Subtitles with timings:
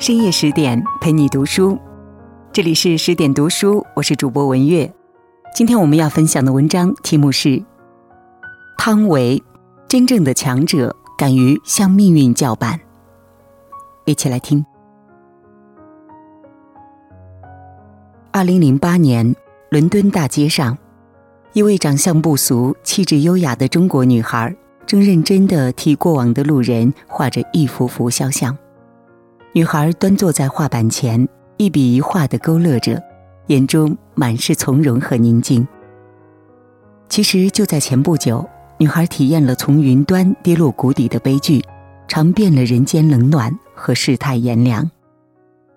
[0.00, 1.78] 深夜十点陪你读书，
[2.54, 4.90] 这里是十点读书，我是主播文月。
[5.54, 7.62] 今天我们要分享的文章题目是：
[8.78, 9.42] 汤唯，
[9.86, 12.80] 真正的强者敢于向命运叫板。
[14.06, 14.64] 一起来听。
[18.32, 19.36] 二零零八年，
[19.68, 20.78] 伦敦大街上，
[21.52, 24.56] 一位长相不俗、气质优雅的中国女孩。
[24.86, 28.56] 正认真地替过往的路人画着一幅幅肖像，
[29.52, 33.02] 女孩端坐在画板前，一笔一画地勾勒着，
[33.48, 35.66] 眼中满是从容和宁静。
[37.08, 41.60] 其实就在前不久，女孩体验了从云端跌落谷底的悲剧，
[42.06, 44.88] 尝遍了人间冷暖和世态炎凉。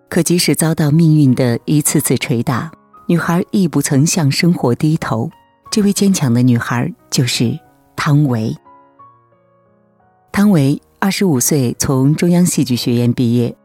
[0.08, 2.72] 可即使遭到命运的一次次捶打，
[3.08, 5.28] 女孩亦不曾向生活低头。
[5.72, 7.60] 这位坚强的女孩就是
[7.96, 8.56] 汤唯。
[10.32, 13.56] 汤唯二十五岁从中央戏剧学院毕业，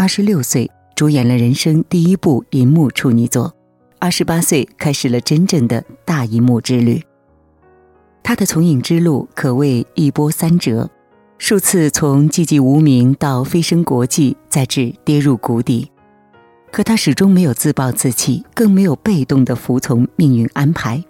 [0.00, 3.52] 二十六岁主演了人生第一部银幕处女作，
[3.98, 7.02] 二十八岁开始了真正的大银幕之旅。
[8.22, 10.88] 她的从影之路可谓一波三折，
[11.36, 15.90] 数次从寂寂无名到飞升国际，再至跌入谷底，
[16.70, 21.02] 可她始终没有自暴自弃，更没有被动的服从命运安排。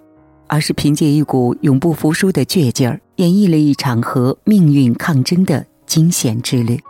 [0.46, 6.80] 而是凭借一股永不服输的倔劲儿，演绎了一场和命运抗争的惊险之旅。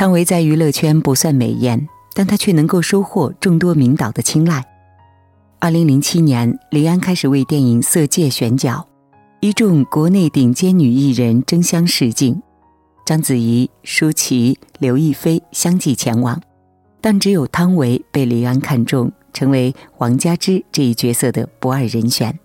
[0.00, 4.64] 汤唯在娱乐圈不算美艳，但她却能够收获众多名导的青睐。
[5.58, 8.88] 二零零七年，李安开始为电影《色戒》选角，
[9.40, 12.40] 一众国内顶尖女艺人争相试镜，
[13.04, 16.40] 章子怡、舒淇、刘亦菲相继前往，
[17.02, 19.12] 但只有汤唯被李安看中。
[19.34, 22.36] 成为王佳芝这一角色的不二人选。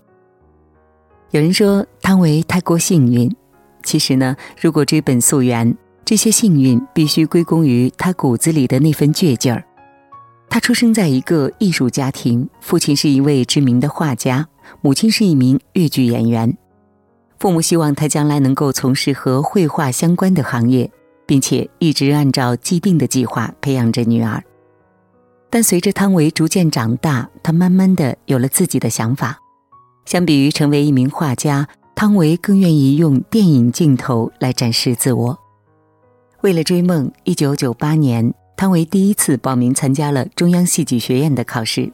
[1.31, 3.33] 有人说汤唯太过幸运，
[3.81, 5.73] 其实呢，如果追本溯源，
[6.05, 9.65] 这些幸运必须归功于他骨子里的那份倔劲儿。
[10.47, 14.47] 他出生在一个艺术家庭，父亲是一位知名的画家，
[14.81, 16.55] 母亲是一名越剧演员。
[17.39, 20.89] 父母希望他将来能够从事和绘画相关的行业，
[21.25, 24.43] 并且一直按照既定的计划培养着女儿。
[25.49, 29.39] 但随着汤唯逐渐长大，他慢慢的有了自己的想法。
[30.05, 35.39] 相比于成为一名画家，汤唯更愿意用电影镜头来展示自我。
[36.45, 41.91] 为了追梦，一九九八年，汤唯第一次报名参加了中央戏剧学院的考试。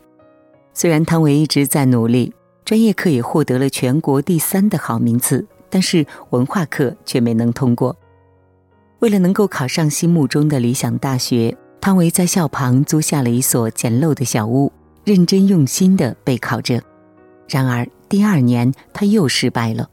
[0.73, 2.33] 虽然汤唯一直在努力，
[2.65, 7.95] 专业课也获得了全国第三的好名次，但是文化课却没能通过。
[8.99, 11.57] 为了能够考上心目中的理想大学。
[11.79, 14.69] 汤唯在校旁租下了一所简陋的小屋，
[15.05, 16.81] 认真用心的备考着。
[17.47, 19.89] 然而第二年，他又失败了。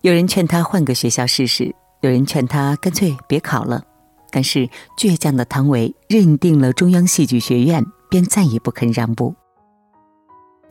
[0.00, 3.82] 有人劝他换个学校试试，有人劝他干脆别考了。
[4.30, 9.34] 但是倔强的汤唯认定了中央戏剧学院，便再也不肯让步。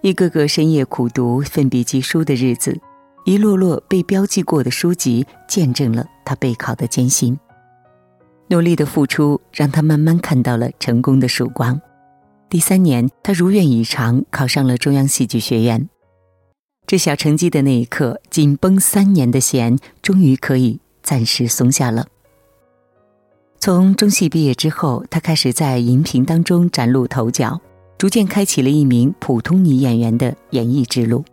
[0.02, 2.80] 一个个深夜苦读、奋笔疾书的日子，
[3.24, 7.38] 一摞摞被标记过的书籍，见证了他备考的艰辛。
[8.48, 11.80] 努力的付出让他慢慢看到了成功的曙光。
[12.50, 15.88] 第三年，他如愿以偿考上了中央戏剧学院。
[16.88, 22.08] 知晓成绩的那一刻，紧绷三年的弦终于可以暂时松下了。
[23.60, 27.60] 从中戏毕业之后，他开始在荧屏当中崭露头角，
[27.98, 31.24] 逐渐开启了一名普通女演员的演艺之路。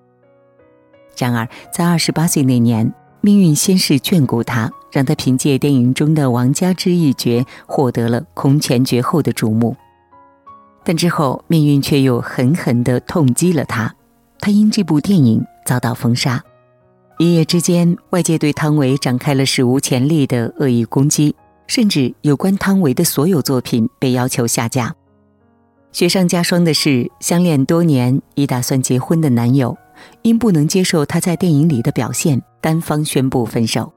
[1.16, 4.72] 然而，在二十八岁那年，命运先是眷顾他。
[4.90, 9.76] 让他凭借电影中的王佳芝一角获得了空前绝后的瞩目，
[10.82, 13.94] 但之后命运却又狠狠地痛击了他，
[14.40, 16.42] 他因这部电影遭到封杀。
[17.20, 21.34] 一夜之间，外界对汤唯展开了史无前例的恶意攻击，
[21.66, 24.94] 甚至有关汤唯的所有作品被要求下架。
[25.90, 29.76] 雪上加霜的是，相恋多年已打算结婚的男友，
[30.22, 33.92] 因不能接受他在电影里的表现，单方宣布分手。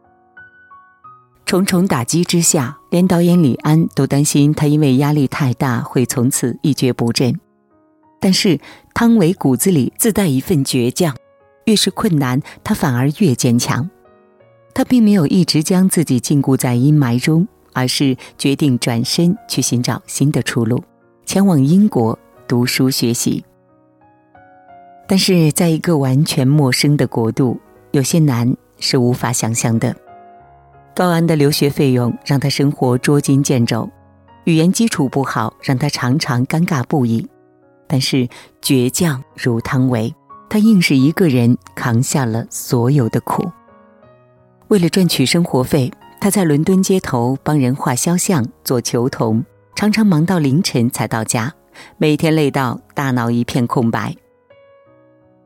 [1.46, 7.40] 重重打击之下，连导演李安都担心他因为压力太大会从此一蹶不振。
[8.19, 8.60] 但是
[8.95, 11.16] 汤唯骨子里自带一份倔强，
[11.66, 13.90] 越是困难，他反而越坚强。
[14.74, 20.84] 他并没有一直将自己禁锢在阴霾中，而是决定转身去寻找新的出路，
[21.25, 22.18] 前往英国
[22.48, 23.44] 读书学习。
[25.08, 27.60] 但是在一个完全陌生的国度，
[27.92, 29.94] 有些难是无法想象的。
[30.96, 33.90] 高昂的留学费用让他生活捉襟见肘，
[34.46, 37.28] 语言基础不好让他常常尴尬不已。
[37.88, 38.28] 但是
[38.62, 40.14] 倔强如汤唯，
[40.51, 43.50] 他硬是一个人扛下了所有的苦。
[44.68, 45.89] 为了赚取生活费，
[46.19, 49.45] 他在伦敦街头帮人画肖像、做球童，
[49.75, 51.53] 常常忙到凌晨才到家，
[51.98, 54.13] 每天累到大脑一片空白。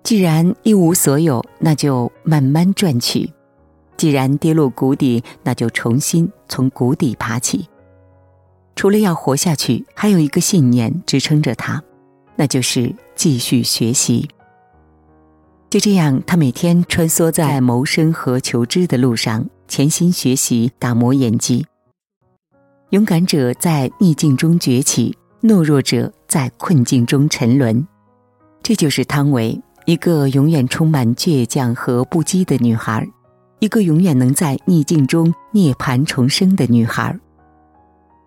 [0.02, 3.32] 既然一无所有，那就慢慢赚取；
[3.98, 7.70] 既然跌落谷底，那就重新从谷底爬起。
[8.76, 11.84] 除了要活下去，还有一个信念支撑着他，
[12.36, 14.28] 那就是继续学习。
[15.76, 21.66] 就这样，他每天穿梭在谋生和求知的路上，潜心学习，打磨演技。
[22.92, 27.86] 勇敢者在逆境中崛起，懦弱者在困境中沉沦。
[28.64, 29.62] 这就是汤唯。
[29.84, 33.06] 一个永远充满倔强和不羁的女孩，
[33.60, 37.20] 一个永远能在逆境中涅槃重生的女孩。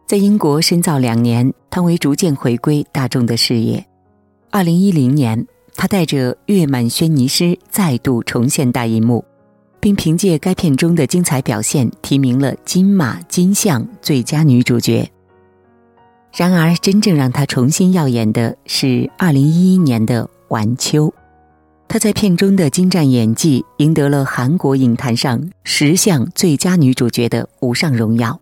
[0.07, 3.83] 在英国深造两年，汤唯逐渐回归大众的视野。
[4.51, 5.47] 二零一零年，
[5.79, 9.25] 她带着《月满轩尼诗》再度重现大银幕，
[9.79, 15.09] 并凭借该片中的精彩表现，提名了金马金像最佳女主角。
[16.35, 21.07] 然而，真正让她重新耀眼的是二零一一年的《晚秋》。
[21.87, 28.41] 她在片中的精湛演技，赢得了韩国影坛上十项最佳女主角的无上荣耀。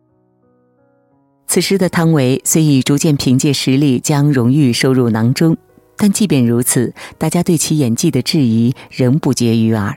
[1.46, 5.54] 此时的汤唯虽已逐渐凭借实力将荣誉收入囊中，
[5.96, 9.96] 但即便如此，大家对其演技的质疑仍不绝于耳。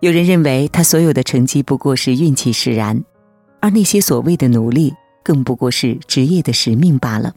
[0.00, 3.04] 有人认为他所有的成绩不过是运气使然，
[3.60, 7.34] 而那些所谓的努力更不过是职业的使命罢了。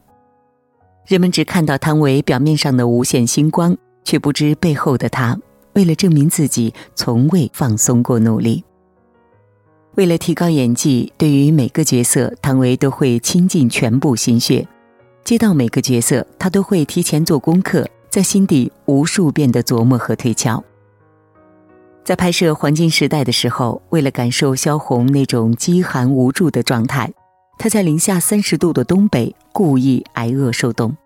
[1.06, 3.76] 人们只看到汤唯表面上的无限星光。
[4.02, 5.38] 却不知背后的他，
[5.74, 8.64] 为了证明自己，从未放松过努力。
[9.94, 14.66] 为了提高演技，对于每个角色，汤唯都会倾尽全部心血。
[15.24, 20.62] 接到每个角色，他都会提前做功课，在心底无数遍的琢磨和推敲。
[22.02, 27.12] 在拍摄《黄金时代》的时候，为了感受萧红那种饥寒无助的状态，
[27.58, 30.96] 他在零下三十度的东北故意挨饿受冻。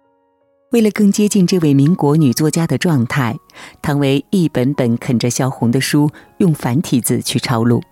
[0.70, 3.36] 为了更接近这位民国女作家的状态，
[3.82, 7.82] 唐唯一本本啃着萧红的书，用繁体字去抄录。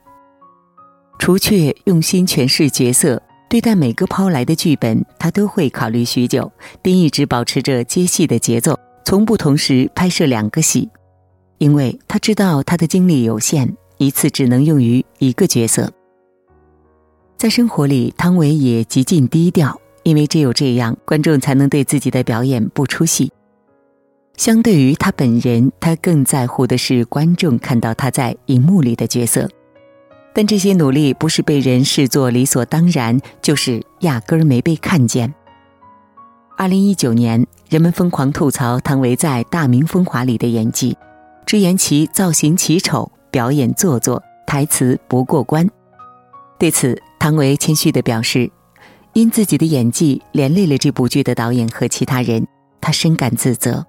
[1.19, 3.23] 除却用心诠释角色，
[3.53, 6.51] 对待每个抛来的剧本，他都会考虑许久，
[6.81, 10.89] 并一直保持着接戏的节奏，从不同时拍摄两个戏，
[11.59, 15.93] 因为他知道他的精力有限，一次只能用于一个角色。
[17.37, 19.79] 在生活里，汤唯也极尽低调。
[20.03, 23.31] 因为只有这样，观众才能对自己的表演不出戏。
[24.39, 29.47] 相对于他本人，他更在乎的是观众看到他在荧幕里的角色。
[30.35, 35.33] 但这些努力不是被人视作理所当然，就是压根儿没被看见。
[36.57, 40.97] 二零一九年，人们疯狂吐槽汤唯在《大明风华》里的演技，
[41.45, 45.69] 直言其造型奇丑、表演做作、台词不过关。
[46.59, 48.51] 对此，汤唯谦虚地表示。
[49.15, 52.47] 因自己的演技连累了这部剧的导演和其他人，
[52.81, 53.85] 他深感自责，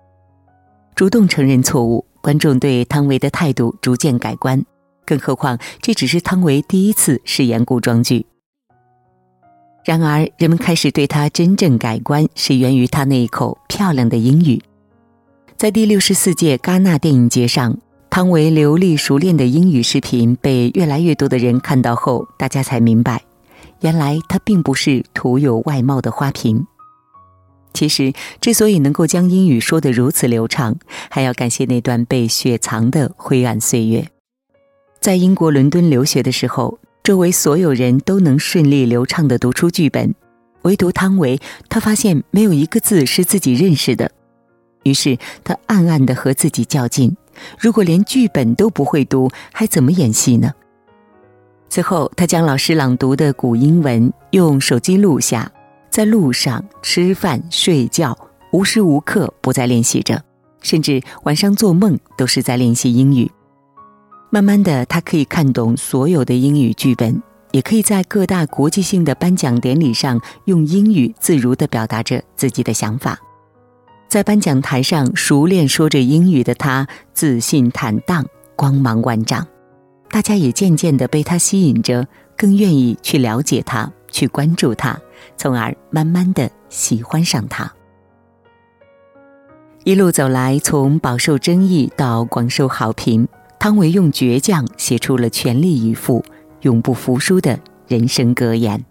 [0.95, 2.05] 主动承认错误。
[2.21, 4.61] 观众对汤唯的态度逐渐改观，
[5.05, 8.25] 更何况这只是汤唯第一次饰演古装剧。
[9.85, 14.61] 然而，人们开始对她真正改观，是源于她那一口漂亮的英语。
[15.57, 17.77] 在第六十四届戛纳电影节上，
[18.09, 23.23] 汤唯流利熟练的英语视频被越来越多的人看到后，大家才明白。
[23.81, 26.65] 原来她并不是徒有外貌的花瓶。
[27.73, 30.77] 其实，之所以能够将英语说得如此流畅，
[31.09, 34.12] 还要感谢那段被雪藏的灰暗岁月。
[35.03, 40.15] 在英国伦敦留学的时候，周围所有人都能顺利流畅地读出剧本，
[40.61, 44.09] 唯独汤唯，她发现没有一个字是自己认识的。
[44.83, 47.17] 于是，她暗暗地和自己较劲：
[47.59, 50.53] 如果连剧本都不会读，还怎么演戏呢？
[51.67, 55.51] 此后，他将老师朗读的古英文用手机录下，
[55.89, 58.17] 在路上吃饭、睡觉，
[58.53, 60.23] 无时无刻不在练习着，
[60.61, 63.29] 甚至晚上做梦都是在练习英语。
[64.33, 67.21] 慢慢的，他可以看懂所有的英语剧本，
[67.51, 73.19] 也可以在各大国际性的颁奖典礼上用英语自如的表达着自己的想法。
[74.07, 78.25] 在颁奖台上熟练说着英语的他，自信坦荡，
[78.55, 79.45] 光芒万丈。
[80.09, 84.99] 大家也渐渐地被他吸引着，更愿意去了解他，去关注他，
[85.37, 87.71] 从而慢慢地喜欢上他。
[89.83, 93.27] 一路走来，从饱受争议到广受好评，
[93.63, 96.21] 汤唯用倔强写出了全力以赴、
[96.63, 98.83] 永不服输的人生格言。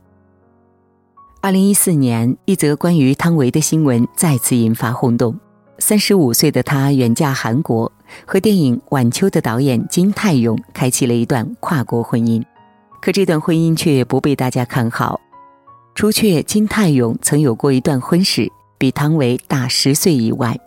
[1.43, 5.39] 二零一四年，一则关于汤唯的新闻再次引发轰动。
[5.79, 7.93] 三十五岁的她远嫁韩国，
[8.25, 12.43] 和电影《晚秋》的导演金泰勇开启了一段跨国婚姻。
[13.03, 15.21] 可这段婚姻却不被大家看好。
[15.95, 20.59] 除却金泰勇曾有过一段婚史，比汤唯大十岁以外，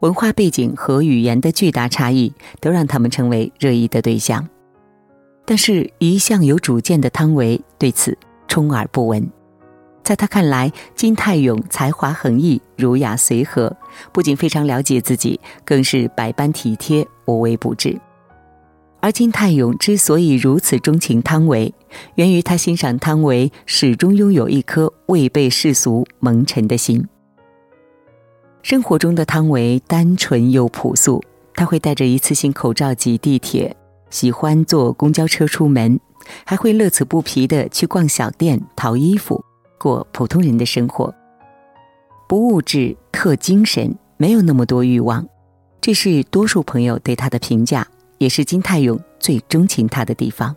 [0.00, 4.46] 文化背景和语言的巨大差异都让他们成为热议的对象。
[5.44, 8.16] 但是，一向有主见的汤唯对此
[8.48, 9.26] 充耳不闻。
[10.02, 13.76] 在他看来，金泰勇才华横溢、儒雅随和，
[14.12, 17.98] 不仅非常了解自己，更是百般体贴、无微不至。
[19.00, 21.72] 而金泰勇之所以如此钟情汤唯，
[22.16, 27.06] 源于他欣赏汤唯始终拥有一颗未被世俗蒙尘的心。
[28.68, 31.22] 生活中的汤唯单纯又朴素，
[31.54, 33.76] 他会戴着一次性口罩挤地铁，
[34.10, 36.00] 喜欢坐公交车出门，
[36.44, 39.40] 还会乐此不疲地去逛小店淘衣服。
[39.78, 41.14] 过普通人的生活，
[42.28, 45.24] 不物质，特精神，没有那么多欲望，
[45.80, 47.86] 这是多数朋友对他的评价，
[48.18, 50.56] 也是金泰勇最钟情他的地方。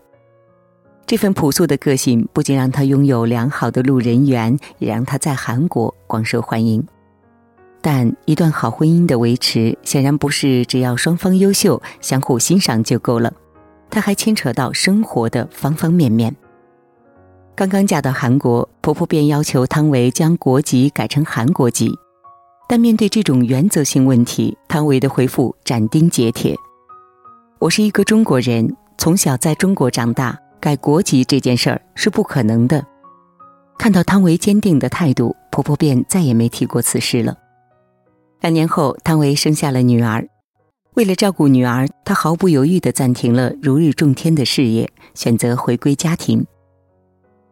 [1.05, 6.83] 这份朴素的个性不仅让他拥有良好的路人缘，也让他在韩国广受欢迎。
[7.81, 13.31] 但一段好婚姻的维持，显然不是只要双方优秀、相互欣赏就够了，
[13.89, 16.35] 它还牵扯到生活的方方面面。
[17.55, 21.91] 刚刚嫁到韩国，婆婆便要求汤唯将国籍改成韩国籍。
[22.67, 26.55] 但面对这种原则性问题，汤唯的回复斩钉截铁
[27.59, 32.85] ：“我是一个中国人，从小在中国长大，改国籍这件事儿是不可能的。”
[33.79, 37.35] 看到汤唯坚定的态度，婆婆便再也没提过此事了。
[38.41, 40.27] 两年后，汤唯生下了女儿。
[40.95, 46.45] 为了照顾女儿，她毫不犹豫地暂停了如日中天的事业，选择回归家庭。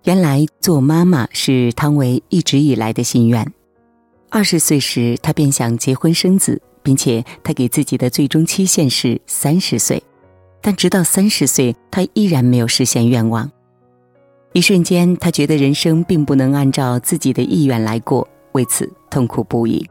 [0.03, 3.46] 原来做妈妈是汤唯一直以来的心愿。
[4.29, 10.01] 二十岁时，她便想结婚生子，并且她给自己的最终期限是三十岁。
[10.62, 13.50] 但直到三十岁，她依然没有实现愿望。
[14.53, 19.86] 一瞬间，她觉得人生并不能按照自己的意愿来过，为此痛苦不已。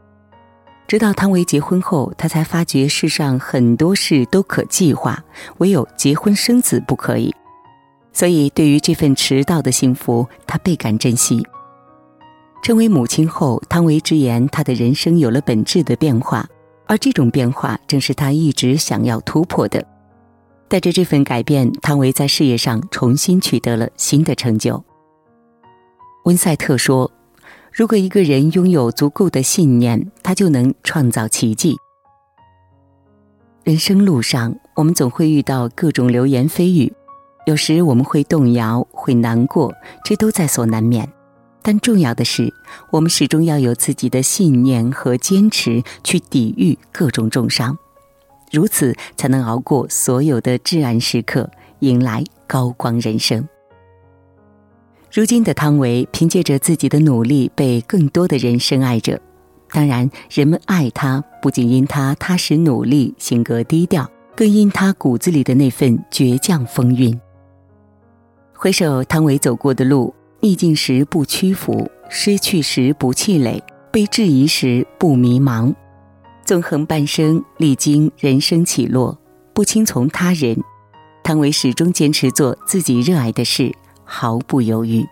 [0.87, 5.21] 直到汤唯结婚后，她才发觉世上很多事都可计划，
[5.57, 7.35] 唯有结婚生子不可以。
[8.13, 11.45] 所以，对于这份迟到的幸福，她倍感珍惜。
[12.63, 16.47] 成为母亲后，汤唯直言，她的人生有了本质的变化，
[16.85, 19.85] 而这种变化正是她一直想要突破的。
[20.69, 24.83] 带着这份改变，汤唯在事业上重新取得了新的成就。
[26.23, 27.09] 温赛特说
[27.77, 31.77] ：“如果一个人拥有足够的信念，他就能创造奇迹。”
[33.63, 36.91] 人生路上，我们总会遇到各种流言蜚语。
[37.45, 39.71] 有时我们会动摇，会难过，
[40.03, 41.07] 这都在所难免。
[41.61, 42.51] 但重要的是，
[42.89, 47.77] 我们始终要有自己的信念和坚持，去抵御各种重伤，
[48.51, 51.47] 如此才能熬过所有的至暗时刻，
[51.81, 53.47] 迎来高光人生。
[55.11, 59.19] 如今的汤唯，凭借着自己的努力，被更多的人深爱着。
[59.71, 67.19] 当然，人们爱她，不仅因她踏实努力、性格低调，更因她骨子里的那份倔强风韵。
[68.53, 75.73] 回首汤唯走过的路，逆境时不屈服，失去时不气馁，被质疑时不迷茫。
[76.43, 79.17] 纵横半生，历经人生起落，
[79.53, 80.57] 不听从他人，
[81.23, 83.73] 汤唯始终坚持做自己热爱的事，
[84.07, 85.05] 毫不犹豫。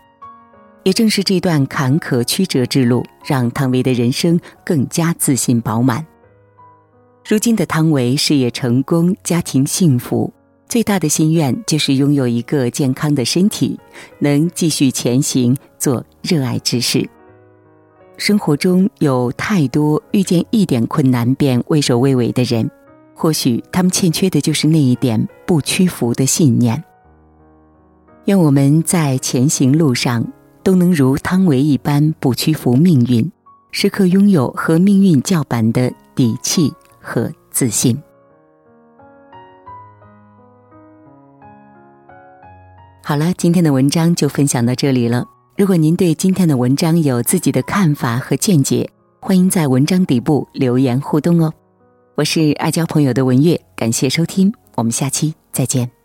[0.82, 6.04] 也正是这段坎坷曲折之路，让汤唯的人生更加自信饱满。
[7.28, 10.32] 如今的汤唯事业成功，家庭幸福。
[10.68, 13.78] 最大的心愿就是拥有一个健康的身体，
[14.18, 17.08] 能继续前行，做热爱之事。
[18.16, 22.70] 生活中有太多遇见一点困难便畏首畏尾的人，
[23.14, 26.82] 或许他们欠缺的就是那一点不屈服的信念。
[28.26, 30.26] 愿我们在前行路上
[30.64, 33.30] 都能如汤唯一般不屈服命运，
[33.70, 37.96] 时刻拥有和命运叫板的底气和自信。
[43.04, 45.24] 好了，今天的文章就分享到这里了。
[45.56, 48.90] 如果您对今天的文章有自己的看法和见解，
[49.20, 51.52] 欢迎在文章底部留言互动哦。
[52.16, 55.95] 我是爱交朋友的文月，感谢收听，我们下期再见。